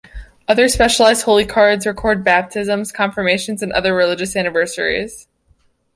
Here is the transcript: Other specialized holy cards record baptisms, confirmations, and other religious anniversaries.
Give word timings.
Other 0.47 0.67
specialized 0.67 1.21
holy 1.25 1.45
cards 1.45 1.85
record 1.85 2.23
baptisms, 2.23 2.91
confirmations, 2.91 3.61
and 3.61 3.71
other 3.71 3.93
religious 3.93 4.35
anniversaries. 4.35 5.27